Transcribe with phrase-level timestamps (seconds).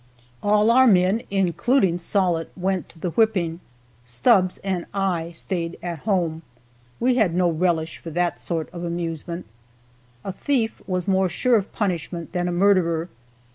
[0.41, 3.59] All our men, including Sollitt, went to the whipping.
[4.03, 6.41] Stubbs and I stayed at home.
[6.99, 9.45] We had no relish for that sort of amusement.
[10.25, 13.09] A thief was more sure of punishment than a murderer.